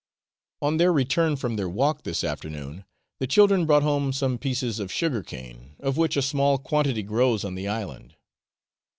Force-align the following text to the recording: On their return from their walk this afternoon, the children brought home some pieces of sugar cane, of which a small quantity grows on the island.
On 0.63 0.77
their 0.77 0.91
return 0.91 1.35
from 1.35 1.57
their 1.57 1.69
walk 1.69 2.01
this 2.01 2.23
afternoon, 2.23 2.85
the 3.19 3.27
children 3.27 3.67
brought 3.67 3.83
home 3.83 4.11
some 4.11 4.39
pieces 4.39 4.79
of 4.79 4.91
sugar 4.91 5.21
cane, 5.21 5.75
of 5.79 5.95
which 5.95 6.17
a 6.17 6.23
small 6.23 6.57
quantity 6.57 7.03
grows 7.03 7.45
on 7.45 7.53
the 7.53 7.67
island. 7.67 8.15